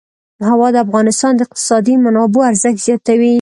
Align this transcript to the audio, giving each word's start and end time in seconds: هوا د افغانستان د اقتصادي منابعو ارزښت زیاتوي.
هوا 0.49 0.67
د 0.73 0.77
افغانستان 0.85 1.31
د 1.35 1.39
اقتصادي 1.47 1.95
منابعو 2.05 2.47
ارزښت 2.49 2.79
زیاتوي. 2.87 3.29